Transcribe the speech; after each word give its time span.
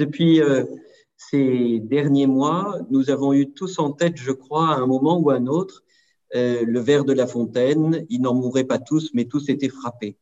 depuis 0.00 0.40
euh, 0.40 0.64
ces 1.16 1.78
derniers 1.78 2.26
mois, 2.26 2.78
nous 2.90 3.10
avons 3.10 3.32
eu 3.34 3.52
tous 3.52 3.78
en 3.78 3.92
tête, 3.92 4.16
je 4.16 4.32
crois, 4.32 4.70
à 4.70 4.76
un 4.76 4.86
moment 4.86 5.18
ou 5.18 5.30
à 5.30 5.34
un 5.34 5.46
autre, 5.46 5.84
euh, 6.34 6.64
le 6.64 6.80
verre 6.80 7.04
de 7.04 7.12
la 7.12 7.26
fontaine. 7.26 8.06
Ils 8.08 8.22
n'en 8.22 8.34
mouraient 8.34 8.64
pas 8.64 8.78
tous, 8.78 9.10
mais 9.12 9.26
tous 9.26 9.48
étaient 9.50 9.68
frappés. 9.68 10.16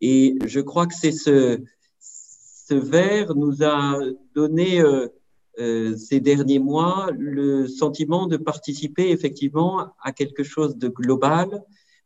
Et 0.00 0.36
je 0.44 0.60
crois 0.60 0.86
que 0.86 0.94
c'est 0.94 1.12
ce, 1.12 1.60
ce 2.00 2.74
verre 2.74 3.36
nous 3.36 3.62
a 3.62 3.98
donné 4.34 4.80
euh, 4.80 5.96
ces 5.96 6.20
derniers 6.20 6.58
mois 6.58 7.10
le 7.16 7.68
sentiment 7.68 8.26
de 8.26 8.36
participer 8.36 9.10
effectivement 9.10 9.92
à 10.02 10.10
quelque 10.12 10.42
chose 10.42 10.76
de 10.76 10.88
global, 10.88 11.48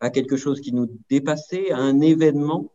à 0.01 0.11
quelque 0.11 0.37
chose 0.37 0.61
qui 0.61 0.73
nous 0.73 0.89
dépassait, 1.09 1.71
à 1.71 1.79
un 1.79 2.01
événement 2.01 2.73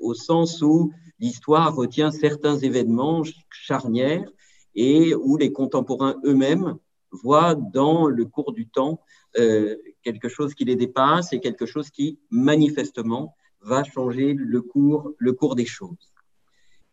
au 0.00 0.14
sens 0.14 0.62
où 0.62 0.92
l'histoire 1.18 1.74
retient 1.74 2.10
certains 2.10 2.56
événements 2.56 3.22
charnières 3.50 4.30
et 4.74 5.14
où 5.14 5.36
les 5.36 5.52
contemporains 5.52 6.16
eux-mêmes 6.24 6.76
voient 7.10 7.54
dans 7.54 8.06
le 8.06 8.24
cours 8.26 8.52
du 8.52 8.68
temps 8.68 9.00
euh, 9.38 9.76
quelque 10.02 10.28
chose 10.28 10.54
qui 10.54 10.64
les 10.64 10.76
dépasse 10.76 11.32
et 11.32 11.40
quelque 11.40 11.66
chose 11.66 11.90
qui 11.90 12.18
manifestement 12.30 13.34
va 13.60 13.84
changer 13.84 14.34
le 14.34 14.60
cours, 14.60 15.12
le 15.18 15.32
cours 15.32 15.56
des 15.56 15.64
choses. 15.64 16.12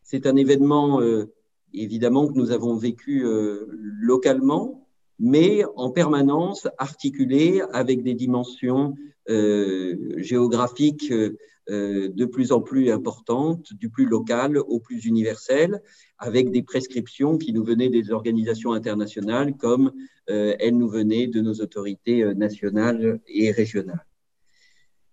C'est 0.02 0.26
un 0.26 0.36
événement 0.36 1.02
euh, 1.02 1.34
évidemment 1.73 2.28
que 2.28 2.38
nous 2.38 2.52
avons 2.52 2.76
vécu 2.76 3.26
euh, 3.26 3.67
localement, 3.72 4.88
mais 5.20 5.64
en 5.76 5.92
permanence 5.92 6.67
articulé 6.78 7.62
avec 7.72 8.03
des 8.03 8.14
dimensions 8.14 8.95
euh, 9.30 9.95
géographiques 10.17 11.12
euh, 11.12 11.38
de 11.70 12.26
plus 12.26 12.52
en 12.52 12.62
plus 12.62 12.91
importantes, 12.91 13.73
du 13.73 13.90
plus 13.90 14.05
local 14.05 14.58
au 14.58 14.80
plus 14.80 15.05
universel, 15.05 15.81
avec 16.17 16.52
des 16.52 16.63
prescriptions 16.63 17.38
qui 17.38 17.53
nous 17.53 17.63
venaient 17.63 17.89
des 17.89 18.12
organisations 18.12 18.73
internationales 18.73 19.55
comme 19.58 19.91
elles 20.27 20.78
nous 20.78 20.89
venaient 20.89 21.28
de 21.28 21.41
nos 21.41 21.53
autorités 21.56 22.34
nationales 22.36 23.19
et 23.28 23.52
régionales. 23.52 24.06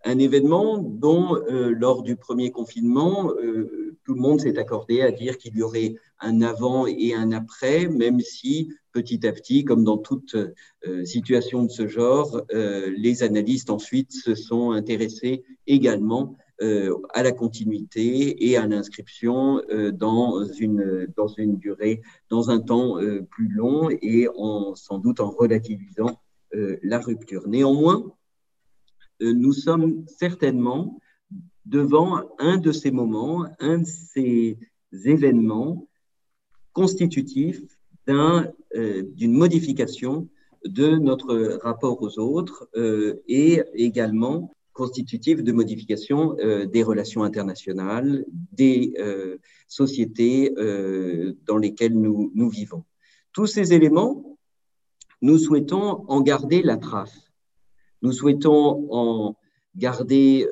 Un 0.04 0.18
événement 0.18 0.78
dont, 0.78 1.36
lors 1.48 2.02
du 2.02 2.16
premier 2.16 2.50
confinement, 2.50 3.32
tout 4.04 4.14
le 4.14 4.20
monde 4.20 4.40
s'est 4.40 4.58
accordé 4.58 5.02
à 5.02 5.10
dire 5.10 5.38
qu'il 5.38 5.56
y 5.56 5.62
aurait 5.62 5.94
un 6.20 6.42
avant 6.42 6.86
et 6.86 7.14
un 7.14 7.32
après, 7.32 7.86
même 7.86 8.20
si 8.20 8.70
petit 8.92 9.26
à 9.26 9.32
petit, 9.32 9.64
comme 9.64 9.84
dans 9.84 9.98
toute 9.98 10.34
euh, 10.34 11.04
situation 11.04 11.64
de 11.64 11.70
ce 11.70 11.86
genre, 11.86 12.42
euh, 12.52 12.92
les 12.96 13.22
analystes 13.22 13.70
ensuite 13.70 14.12
se 14.12 14.34
sont 14.34 14.72
intéressés 14.72 15.44
également 15.66 16.36
euh, 16.62 16.94
à 17.14 17.22
la 17.22 17.32
continuité 17.32 18.48
et 18.48 18.56
à 18.56 18.66
l'inscription 18.66 19.62
dans, 19.94 20.44
une, 20.44 21.06
dans 21.16 21.28
une 21.28 21.56
durée, 21.56 22.02
dans 22.28 22.50
un 22.50 22.60
temps 22.60 22.98
plus 23.30 23.48
long 23.48 23.88
et 23.90 24.28
en, 24.36 24.74
sans 24.74 24.98
doute 24.98 25.20
en 25.20 25.30
relativisant 25.30 26.20
la 26.52 26.98
rupture. 26.98 27.48
Néanmoins, 27.48 28.12
nous 29.20 29.52
sommes 29.52 30.04
certainement 30.06 30.99
devant 31.66 32.22
un 32.38 32.56
de 32.56 32.72
ces 32.72 32.90
moments, 32.90 33.46
un 33.58 33.78
de 33.78 33.84
ces 33.84 34.58
événements 34.92 35.86
constitutif 36.72 37.62
euh, 38.08 39.02
d'une 39.14 39.32
modification 39.32 40.28
de 40.64 40.96
notre 40.96 41.58
rapport 41.62 42.02
aux 42.02 42.18
autres 42.18 42.68
euh, 42.76 43.22
et 43.28 43.62
également 43.74 44.52
constitutif 44.72 45.42
de 45.42 45.52
modification 45.52 46.36
euh, 46.38 46.66
des 46.66 46.82
relations 46.82 47.22
internationales, 47.22 48.24
des 48.52 48.94
sociétés 49.68 50.52
dans 51.46 51.56
lesquelles 51.56 51.94
nous, 51.94 52.32
nous 52.34 52.48
vivons. 52.48 52.84
Tous 53.32 53.46
ces 53.46 53.72
éléments, 53.72 54.38
nous 55.22 55.38
souhaitons 55.38 56.04
en 56.08 56.20
garder 56.20 56.62
la 56.62 56.76
trace. 56.76 57.30
Nous 58.02 58.12
souhaitons 58.12 58.88
en 58.90 59.36
garder 59.76 60.46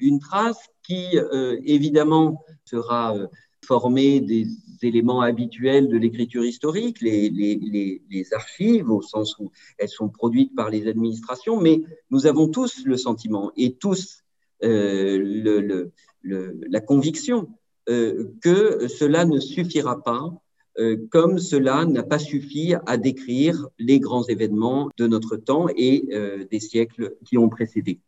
une 0.00 0.18
trace 0.20 0.68
qui, 0.82 1.16
évidemment, 1.64 2.44
sera 2.64 3.16
formée 3.64 4.20
des 4.20 4.46
éléments 4.82 5.20
habituels 5.20 5.88
de 5.88 5.96
l'écriture 5.96 6.44
historique, 6.44 7.00
les, 7.00 7.30
les, 7.30 8.02
les, 8.10 8.34
archives, 8.34 8.90
au 8.90 9.02
sens 9.02 9.38
où 9.38 9.50
elles 9.78 9.88
sont 9.88 10.08
produites 10.08 10.54
par 10.54 10.70
les 10.70 10.88
administrations, 10.88 11.60
mais 11.60 11.82
nous 12.10 12.26
avons 12.26 12.48
tous 12.48 12.84
le 12.84 12.96
sentiment 12.96 13.52
et 13.56 13.74
tous 13.74 14.22
euh, 14.62 15.18
le, 15.18 15.92
le, 16.22 16.60
la 16.68 16.80
conviction 16.80 17.48
euh, 17.88 18.32
que 18.40 18.88
cela 18.88 19.24
ne 19.24 19.40
suffira 19.40 20.02
pas, 20.02 20.30
euh, 20.78 20.96
comme 21.10 21.38
cela 21.38 21.86
n'a 21.86 22.02
pas 22.02 22.18
suffi 22.18 22.74
à 22.86 22.96
décrire 22.96 23.68
les 23.78 23.98
grands 23.98 24.24
événements 24.24 24.90
de 24.96 25.06
notre 25.06 25.36
temps 25.36 25.66
et 25.76 26.08
euh, 26.12 26.44
des 26.50 26.60
siècles 26.60 27.16
qui 27.24 27.38
ont 27.38 27.48
précédé. 27.48 28.00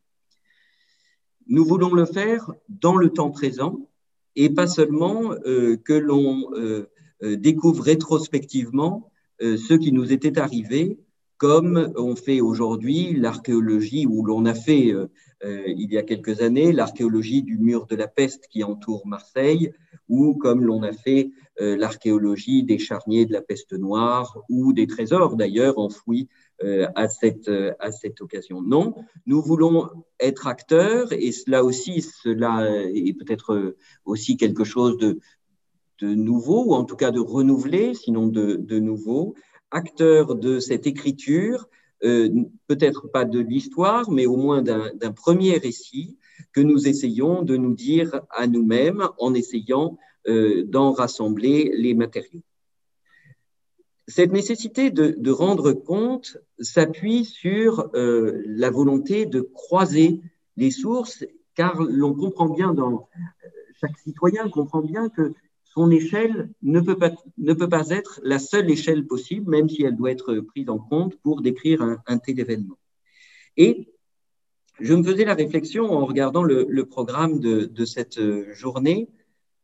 Nous 1.49 1.65
voulons 1.65 1.95
le 1.95 2.05
faire 2.05 2.53
dans 2.69 2.97
le 2.97 3.11
temps 3.11 3.31
présent, 3.31 3.89
et 4.37 4.51
pas 4.51 4.67
seulement 4.67 5.33
euh, 5.47 5.77
que 5.77 5.93
l'on 5.93 6.51
euh, 6.55 6.89
euh, 7.23 7.37
découvre 7.37 7.83
rétrospectivement 7.83 9.09
ce 9.41 9.75
qui 9.75 9.91
nous 9.91 10.13
était 10.13 10.39
arrivé, 10.39 11.01
comme 11.37 11.93
on 11.97 12.15
fait 12.15 12.41
aujourd'hui 12.41 13.13
l'archéologie, 13.13 14.07
où 14.07 14.25
l'on 14.25 14.47
a 14.47 14.55
fait 14.55 14.95
il 15.43 15.93
y 15.93 15.99
a 15.99 16.05
quelques 16.05 16.43
années 16.43 16.71
l'archéologie 16.71 17.43
du 17.43 17.59
mur 17.59 17.87
de 17.87 17.97
la 17.97 18.07
peste 18.07 18.47
qui 18.47 18.63
entoure 18.63 19.05
Marseille, 19.05 19.73
ou 20.09 20.37
comme 20.37 20.65
l'on 20.65 20.85
a 20.85 20.93
fait 20.93 21.33
l'archéologie 21.59 22.63
des 22.63 22.79
charniers 22.79 23.27
de 23.27 23.33
la 23.33 23.43
peste 23.43 23.73
noire, 23.73 24.39
ou 24.49 24.73
des 24.73 24.87
trésors 24.87 25.35
d'ailleurs 25.35 25.77
enfouis 25.81 26.29
à, 26.95 27.09
cette, 27.09 27.49
euh, 27.49 27.73
à 27.79 27.91
cette 27.93 28.21
occasion. 28.21 28.63
Non, 28.63 28.95
nous 29.27 29.43
voulons 29.43 29.89
être 30.21 30.47
acteurs 30.47 31.13
et 31.13 31.33
cela 31.33 31.65
aussi, 31.65 32.03
cela 32.03 32.69
est 32.95 33.17
peut-être 33.19 33.77
aussi 34.05 34.37
quelque 34.37 34.65
chose 34.65 34.97
de, 34.99 35.19
de 36.01 36.15
nouveau, 36.15 36.65
ou 36.67 36.75
en 36.75 36.85
tout 36.85 36.97
cas 36.97 37.11
de 37.11 37.21
renouvelé, 37.21 37.95
sinon 37.95 38.27
de, 38.27 38.57
de 38.57 38.79
nouveau, 38.79 39.35
acteurs 39.71 40.35
de 40.35 40.59
cette 40.59 40.87
écriture, 40.87 41.69
euh, 42.05 42.29
peut-être 42.67 43.09
pas 43.09 43.25
de 43.25 43.39
l'histoire, 43.39 44.11
mais 44.11 44.27
au 44.27 44.37
moins 44.37 44.63
d'un 44.63 45.13
premier 45.13 45.59
récit 45.59 46.19
que 46.53 46.61
nous 46.61 46.89
essayons 46.89 47.43
de 47.43 47.57
nous 47.57 47.75
dire 47.75 48.21
à 48.31 48.47
nous-mêmes 48.47 49.09
en 49.19 49.35
essayant 49.35 49.99
d'en 50.25 50.93
rassembler 50.93 51.73
les 51.77 51.95
matériaux. 51.95 52.43
Cette 54.09 54.33
nécessité 54.33 54.91
de, 54.91 55.31
rendre 55.31 55.73
compte 55.73 56.39
s'appuie 56.59 57.25
sur 57.25 57.89
euh, 57.95 58.43
la 58.47 58.71
volonté 58.71 59.27
de 59.27 59.41
croiser 59.41 60.21
les 60.57 60.71
sources, 60.71 61.25
car 61.55 61.81
l'on 61.81 62.15
comprend 62.15 62.49
bien 62.49 62.75
dans 62.75 63.09
chaque 63.81 63.99
citoyen 63.99 64.49
comprend 64.49 64.81
bien 64.81 65.09
que 65.09 65.33
son 65.65 65.91
échelle 65.91 66.51
ne 66.63 66.81
peut, 66.81 66.99
pas, 66.99 67.13
ne 67.39 67.55
peut 67.55 67.69
pas 67.69 67.89
être 67.91 68.21
la 68.23 68.39
seule 68.39 68.71
échelle 68.71 69.07
possible, 69.07 69.51
même 69.51 69.69
si 69.69 69.83
elle 69.83 69.97
doit 69.97 70.11
être 70.11 70.35
prise 70.41 70.69
en 70.69 70.79
compte 70.79 71.17
pour 71.17 71.41
décrire 71.41 71.83
un, 71.83 72.19
tel 72.19 72.39
événement. 72.39 72.79
Et 73.57 73.89
je 74.81 74.95
me 74.95 75.03
faisais 75.03 75.25
la 75.25 75.35
réflexion 75.35 75.91
en 75.91 76.05
regardant 76.05 76.43
le, 76.43 76.85
programme 76.85 77.41
de, 77.41 77.65
de, 77.65 77.85
cette 77.85 78.21
journée 78.53 79.09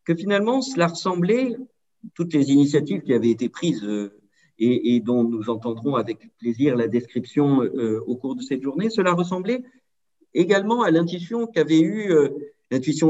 que 0.05 0.15
finalement 0.15 0.63
cela 0.63 0.87
ressemblait, 0.87 1.57
toutes 2.15 2.33
les 2.33 2.51
initiatives 2.51 3.03
qui 3.03 3.13
avaient 3.13 3.31
été 3.31 3.49
prises 3.49 3.87
et, 4.59 5.01
dont 5.01 5.25
nous 5.25 5.51
entendrons 5.51 5.95
avec 5.95 6.31
plaisir 6.39 6.77
la 6.77 6.89
description 6.89 7.63
euh, 7.63 8.01
au 8.07 8.17
cours 8.17 8.35
de 8.35 8.43
cette 8.43 8.63
journée, 8.63 8.91
cela 8.91 9.13
ressemblait 9.13 9.63
également 10.35 10.83
à 10.83 10.91
l'intuition 10.91 11.47
qu'avait 11.47 11.81
eu, 11.81 12.13
euh, 12.13 12.29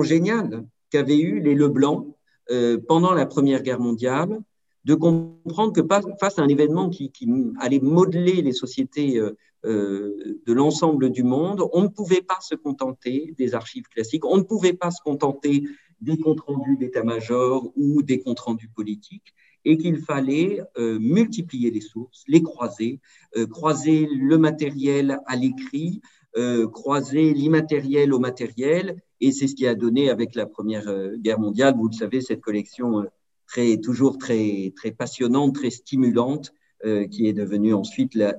géniale 0.03 0.66
qu'avaient 0.91 1.19
eu 1.19 1.41
les 1.41 1.54
Leblanc 1.54 2.16
euh, 2.50 2.78
pendant 2.87 3.12
la 3.12 3.26
Première 3.26 3.62
Guerre 3.62 3.81
mondiale, 3.81 4.41
de 4.84 4.94
comprendre 4.94 5.72
que 5.72 5.82
face 6.20 6.38
à 6.38 6.43
un 6.43 6.49
événement 6.49 6.88
qui, 6.88 7.11
qui 7.11 7.28
allait 7.61 7.81
modeler 7.81 8.40
les 8.40 8.52
sociétés 8.52 9.20
de 9.64 10.52
l'ensemble 10.52 11.11
du 11.11 11.25
monde, 11.25 11.69
on 11.72 11.82
ne 11.82 11.88
pouvait 11.88 12.22
pas 12.22 12.38
se 12.40 12.55
contenter 12.55 13.34
des 13.37 13.55
archives 13.55 13.88
classiques, 13.88 14.25
on 14.25 14.38
ne 14.38 14.44
pouvait 14.44 14.72
pas 14.72 14.90
se 14.90 15.02
contenter 15.02 15.64
des 16.00 16.17
comptes 16.17 16.40
rendus 16.40 16.76
d'état-major 16.78 17.70
ou 17.76 18.02
des 18.02 18.20
comptes 18.20 18.40
rendus 18.40 18.69
politiques 18.69 19.34
et 19.69 19.76
qu'il 19.76 19.99
fallait 19.99 20.62
euh, 20.79 20.99
multiplier 20.99 21.70
les 21.70 21.82
sources, 21.82 22.25
les 22.26 22.43
croiser, 22.43 23.00
euh, 23.37 23.47
croiser 23.47 24.09
le 24.11 24.38
matériel 24.38 25.20
à 25.26 25.37
l'écrit, 25.37 26.00
euh, 26.38 26.67
croiser 26.67 27.35
l'immatériel 27.35 28.15
au 28.15 28.19
matériel, 28.19 28.97
et 29.20 29.31
c'est 29.31 29.47
ce 29.47 29.55
qui 29.55 29.67
a 29.67 29.75
donné 29.75 30.09
avec 30.09 30.35
la 30.35 30.47
Première 30.47 30.91
Guerre 31.19 31.38
mondiale, 31.38 31.75
vous 31.76 31.88
le 31.88 31.93
savez, 31.93 32.23
cette 32.23 32.41
collection 32.41 33.05
très, 33.47 33.76
toujours 33.76 34.17
très, 34.17 34.73
très 34.75 34.91
passionnante, 34.91 35.56
très 35.56 35.70
stimulante, 35.70 36.53
qui 37.11 37.26
est 37.26 37.32
devenue 37.32 37.75
ensuite 37.75 38.15
la, 38.15 38.35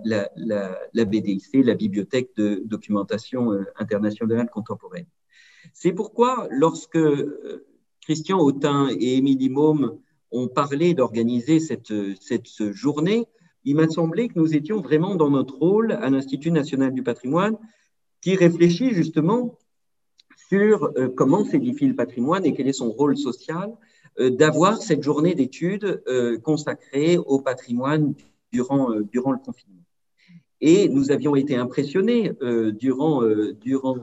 BDIC, 0.96 1.44
la 1.54 1.76
Bibliothèque 1.76 2.30
de 2.38 2.64
documentation 2.66 3.52
internationale 3.76 4.50
contemporaine. 4.50 5.08
C'est 5.74 5.92
pourquoi, 5.92 6.48
lorsque 6.50 6.98
Christian 8.02 8.40
Autin 8.40 8.88
et 8.98 9.18
Émilie 9.18 9.50
Môme 9.50 10.00
ont 10.32 10.48
parlé 10.48 10.94
d'organiser 10.94 11.60
cette, 11.60 11.94
cette 12.20 12.72
journée, 12.72 13.28
il 13.66 13.76
m'a 13.76 13.90
semblé 13.90 14.30
que 14.30 14.40
nous 14.40 14.56
étions 14.56 14.82
vraiment 14.82 15.16
dans 15.16 15.30
notre 15.30 15.58
rôle 15.58 15.92
à 15.92 16.10
l'Institut 16.10 16.52
national 16.52 16.94
du 16.94 17.04
patrimoine 17.04 17.58
qui 18.22 18.36
réfléchit 18.36 18.94
justement 18.94 19.58
sur 20.50 20.92
euh, 20.98 21.10
comment 21.10 21.46
s'édifie 21.46 21.88
le 21.88 21.96
patrimoine 21.96 22.46
et 22.46 22.54
quel 22.54 22.68
est 22.68 22.74
son 22.74 22.92
rôle 22.92 23.18
social, 23.18 23.72
euh, 24.20 24.30
d'avoir 24.30 24.82
cette 24.82 25.04
journée 25.04 25.36
d'études 25.36 26.02
euh, 26.08 26.38
consacrée 26.40 27.18
au 27.18 27.40
patrimoine 27.40 28.16
durant, 28.52 29.00
durant 29.12 29.32
le 29.32 29.38
confinement. 29.38 29.84
Et 30.62 30.90
nous 30.90 31.12
avions 31.12 31.36
été 31.36 31.56
impressionnés 31.56 32.34
durant, 32.74 33.22
durant 33.62 33.96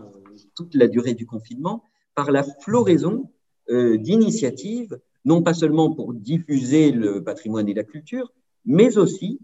toute 0.54 0.74
la 0.74 0.86
durée 0.86 1.14
du 1.14 1.26
confinement 1.26 1.82
par 2.14 2.30
la 2.30 2.44
floraison 2.44 3.28
d'initiatives, 3.68 4.98
non 5.26 5.42
pas 5.42 5.52
seulement 5.52 5.92
pour 5.92 6.14
diffuser 6.14 6.92
le 6.92 7.22
patrimoine 7.22 7.68
et 7.68 7.74
la 7.74 7.84
culture, 7.84 8.32
mais 8.64 8.96
aussi 8.96 9.40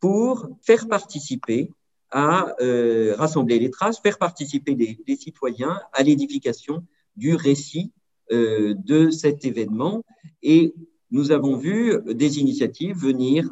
pour 0.00 0.48
faire 0.60 0.88
participer 0.88 1.70
à 2.10 2.52
euh, 2.60 3.14
rassembler 3.16 3.60
les 3.60 3.70
traces, 3.70 4.00
faire 4.00 4.18
participer 4.18 4.74
les, 4.74 5.16
citoyens 5.16 5.78
à 5.92 6.02
l'édification 6.02 6.84
du 7.16 7.36
récit 7.36 7.92
euh, 8.32 8.74
de 8.76 9.10
cet 9.10 9.44
événement. 9.44 10.02
Et 10.42 10.74
nous 11.12 11.30
avons 11.30 11.56
vu 11.56 11.96
des 12.06 12.40
initiatives 12.40 12.96
venir 12.96 13.48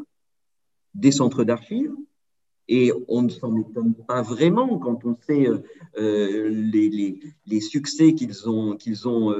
des 0.94 1.12
centres 1.12 1.44
d'archives, 1.44 1.94
et 2.68 2.92
on 3.08 3.22
ne 3.22 3.28
s'en 3.28 3.56
étonne 3.56 3.94
pas 3.94 4.22
vraiment 4.22 4.78
quand 4.78 5.04
on 5.04 5.16
sait 5.26 5.48
euh, 5.98 6.48
les, 6.48 7.18
les, 7.46 7.60
succès 7.60 8.14
qu'ils 8.14 8.48
ont, 8.48 8.76
qu'ils 8.76 9.08
ont 9.08 9.34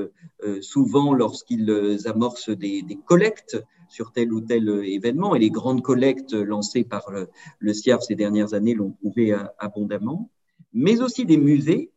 souvent 0.61 1.13
lorsqu'ils 1.13 1.99
amorcent 2.07 2.51
des, 2.51 2.85
collectes 3.05 3.63
sur 3.89 4.13
tel 4.13 4.33
ou 4.33 4.41
tel 4.41 4.69
événement. 4.85 5.35
Et 5.35 5.39
les 5.39 5.51
grandes 5.51 5.83
collectes 5.83 6.33
lancées 6.33 6.85
par 6.85 7.11
le, 7.11 7.29
le 7.59 7.75
CIAF 7.75 8.03
ces 8.03 8.15
dernières 8.15 8.55
années 8.55 8.75
l'ont 8.75 8.93
prouvé 8.93 9.37
abondamment, 9.59 10.31
mais 10.73 11.01
aussi 11.01 11.25
des 11.25 11.37
musées 11.37 11.91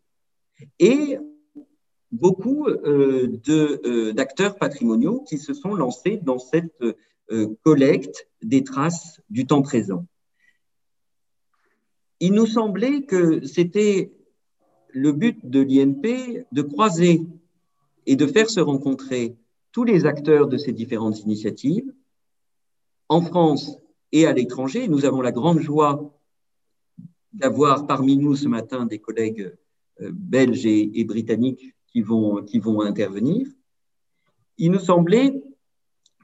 et 0.80 1.18
beaucoup 2.12 2.68
euh, 2.68 3.40
euh, 3.50 4.14
d'acteurs 4.14 4.58
patrimoniaux 4.58 5.24
qui 5.28 5.38
se 5.38 5.54
sont 5.54 5.74
lancés 5.76 6.18
dans 6.22 6.40
cette 6.40 6.84
euh, 7.32 7.48
collecte 7.64 8.28
des 8.42 8.64
traces 8.64 9.22
du 9.30 9.48
temps 9.48 9.62
présent. 9.62 10.06
Il 12.22 12.34
nous 12.34 12.46
semblait 12.46 13.02
que 13.02 13.44
c'était 13.48 14.14
le 14.90 15.12
but 15.12 15.44
de 15.44 15.60
l'INP 15.60 16.46
de 16.52 16.62
croiser 16.62 17.26
et 18.06 18.16
de 18.16 18.28
faire 18.28 18.48
se 18.48 18.60
rencontrer 18.60 19.36
tous 19.72 19.84
les 19.84 20.06
acteurs 20.06 20.48
de 20.48 20.58
ces 20.58 20.72
différentes 20.72 21.20
initiatives. 21.22 21.92
En 23.10 23.22
France 23.22 23.80
et 24.12 24.28
à 24.28 24.34
l'étranger, 24.34 24.88
nous 24.88 25.06
avons 25.06 25.22
la 25.22 25.32
grande 25.32 25.62
joie 25.62 26.16
d'avoir 27.34 27.88
parmi 27.88 28.18
nous 28.18 28.36
ce 28.36 28.48
matin 28.48 28.86
des 28.86 29.00
collègues 29.00 29.56
euh, 30.02 30.12
belges 30.14 30.68
et, 30.68 31.04
britanniques 31.06 31.74
qui 31.88 32.02
vont, 32.02 32.44
qui 32.44 32.60
vont 32.60 32.82
intervenir. 32.82 33.48
Il 34.60 34.72
nous 34.72 34.80
semblait 34.80 35.42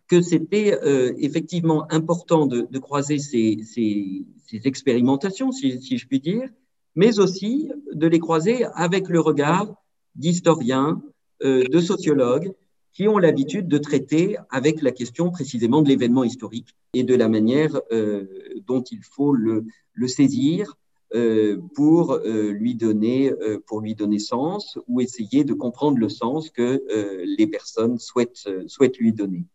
que 0.08 0.22
c'était 0.22 0.80
euh, 0.84 1.14
effectivement 1.18 1.92
important 1.92 2.46
de, 2.46 2.80
croiser 2.80 3.20
ces, 3.20 3.60
ces, 3.64 4.26
expérimentations, 4.64 5.52
si, 5.52 5.82
si, 5.82 5.98
je 5.98 6.08
puis 6.08 6.20
dire, 6.20 6.50
mais 6.96 7.20
aussi 7.20 7.70
de 7.94 8.08
les 8.08 8.20
croiser 8.20 8.66
avec 8.74 9.10
le 9.10 9.20
regard 9.20 9.76
d'historiens, 10.16 11.02
euh, 11.44 11.64
de 11.68 11.80
sociologues, 11.80 12.54
qui 12.94 13.08
ont 13.08 13.20
l'habitude 13.20 13.68
de 13.68 13.78
traiter 13.78 14.38
avec 14.50 14.82
la 14.82 14.92
question 14.92 15.30
précisément 15.30 15.84
de 15.84 15.90
l'événement 15.90 16.24
historique 16.24 16.76
et 16.94 17.04
de 17.04 17.14
la 17.14 17.30
manière 17.30 17.80
euh, 17.92 18.26
dont 18.66 18.82
il 18.82 19.04
faut 19.04 19.34
le, 19.34 19.66
le 19.94 20.08
saisir 20.08 20.76
euh, 21.14 21.58
pour, 21.76 22.14
euh, 22.14 22.52
lui 22.52 22.76
donner, 22.76 23.32
euh, 23.32 23.60
pour 23.66 23.82
lui 23.82 23.96
donner 23.96 24.20
sens 24.20 24.78
ou 24.88 25.00
essayer 25.00 25.46
de 25.46 25.54
comprendre 25.54 26.00
le 26.00 26.10
sens 26.10 26.50
que 26.50 26.84
euh, 26.92 27.24
les 27.38 27.48
personnes 27.48 27.98
souhaitent, 27.98 28.50
souhaitent 28.68 28.98
lui 28.98 29.14
donner. 29.14 29.46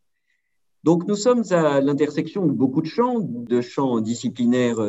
Donc 0.84 1.06
nous 1.06 1.14
sommes 1.14 1.44
à 1.50 1.80
l'intersection 1.80 2.46
de 2.46 2.52
beaucoup 2.52 2.82
de 2.82 2.86
champs, 2.86 3.20
de 3.20 3.60
champs 3.60 4.00
disciplinaires 4.00 4.80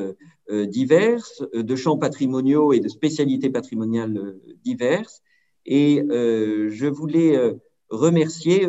divers, 0.49 1.23
de 1.53 1.75
champs 1.75 1.97
patrimoniaux 1.97 2.73
et 2.73 2.79
de 2.79 2.89
spécialités 2.89 3.49
patrimoniales 3.49 4.35
diverses. 4.63 5.21
Et 5.65 6.03
je 6.09 6.87
voulais 6.87 7.55
remercier 7.89 8.67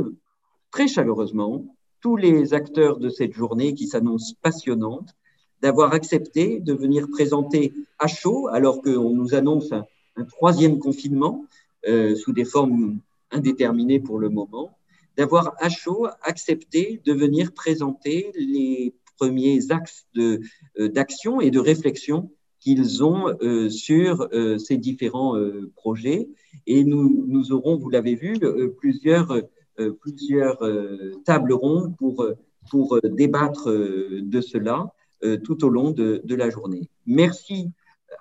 très 0.70 0.86
chaleureusement 0.86 1.64
tous 2.00 2.16
les 2.16 2.52
acteurs 2.52 2.98
de 2.98 3.08
cette 3.08 3.32
journée 3.32 3.72
qui 3.72 3.86
s'annonce 3.86 4.34
passionnante 4.42 5.14
d'avoir 5.62 5.94
accepté 5.94 6.60
de 6.60 6.74
venir 6.74 7.08
présenter 7.10 7.72
à 7.98 8.06
chaud, 8.06 8.48
alors 8.48 8.82
qu'on 8.82 9.14
nous 9.14 9.34
annonce 9.34 9.72
un, 9.72 9.86
troisième 10.24 10.78
confinement 10.78 11.46
euh, 11.88 12.14
sous 12.14 12.34
des 12.34 12.44
formes 12.44 12.98
indéterminées 13.30 14.00
pour 14.00 14.18
le 14.18 14.28
moment, 14.28 14.76
d'avoir 15.16 15.54
à 15.58 15.68
chaud 15.68 16.06
accepté 16.22 17.00
de 17.04 17.12
venir 17.12 17.52
présenter 17.52 18.32
les 18.34 18.94
premiers 19.18 19.70
axes 19.70 20.06
euh, 20.16 20.38
d'action 20.78 21.40
et 21.40 21.50
de 21.50 21.60
réflexion 21.60 22.30
qu'ils 22.60 23.04
ont 23.04 23.28
euh, 23.42 23.68
sur 23.68 24.28
euh, 24.32 24.58
ces 24.58 24.76
différents 24.76 25.36
projets. 25.76 26.28
Et 26.66 26.84
nous, 26.84 27.24
nous 27.28 27.52
aurons, 27.52 27.76
vous 27.76 27.90
l'avez 27.90 28.14
vu, 28.14 28.34
plusieurs, 28.78 29.42
plusieurs 30.00 30.58
tables 31.24 31.52
rondes 31.52 31.96
pour, 31.96 32.26
pour 32.70 33.00
débattre 33.02 33.68
de 33.68 34.40
cela 34.40 34.86
tout 35.42 35.64
au 35.64 35.68
long 35.68 35.90
de, 35.90 36.20
de, 36.24 36.34
la 36.34 36.48
journée. 36.50 36.88
Merci 37.06 37.70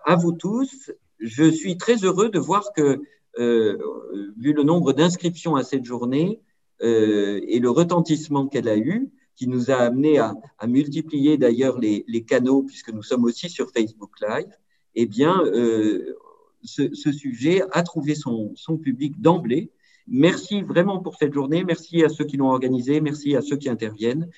à 0.06 0.16
vous 0.16 0.32
tous. 0.32 0.92
Je 1.20 1.50
suis 1.50 1.78
très 1.78 1.98
heureux 1.98 2.30
de 2.30 2.40
voir 2.40 2.74
que, 2.76 3.00
vu 3.38 4.54
le 4.54 4.64
nombre 4.64 4.94
d'inscriptions 4.94 5.56
à 5.56 5.64
cette 5.64 5.86
journée 5.86 6.42
et 6.84 7.60
le 7.60 7.70
retentissement 7.70 8.48
qu'elle 8.48 8.68
a 8.68 8.78
eu, 8.78 9.10
qui 9.36 9.48
nous 9.48 9.72
a 9.72 9.76
amené 9.76 10.20
à, 10.20 10.36
multiplier 10.68 11.38
d'ailleurs 11.38 11.80
les, 11.80 12.24
canaux, 12.28 12.64
puisque 12.64 12.92
nous 12.92 13.04
sommes 13.04 13.24
aussi 13.24 13.50
sur 13.50 13.72
Facebook 13.72 14.12
Live, 14.22 14.52
eh 14.96 15.06
bien, 15.06 15.42
euh, 15.46 16.16
ce, 16.64 17.12
sujet 17.12 17.64
a 17.72 17.84
trouvé 17.84 18.16
son, 18.16 18.52
son 18.56 18.78
public 18.78 19.20
d'emblée. 19.20 19.72
Merci 20.08 20.62
vraiment 20.62 21.00
pour 21.00 21.16
cette 21.16 21.34
journée. 21.34 21.64
Merci 21.64 22.04
à 22.04 22.10
ceux 22.10 22.26
qui 22.26 22.38
l'ont 22.38 22.50
organisée. 22.50 23.02
Merci 23.02 23.36
à 23.36 23.42
ceux 23.42 23.58
qui 23.58 23.70
interviennent. 23.70 24.30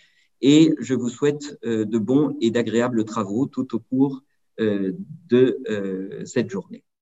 Et 0.41 0.73
je 0.79 0.93
vous 0.93 1.09
souhaite 1.09 1.57
euh, 1.65 1.85
de 1.85 1.97
bons 1.97 2.37
et 2.39 2.51
d'agréables 2.51 3.03
travaux 3.05 3.47
tout 3.47 3.75
au 3.75 3.79
cours 3.79 4.21
euh, 4.59 4.93
de 5.27 5.59
euh, 5.69 6.23
cette 6.25 6.49
journée. 6.49 6.84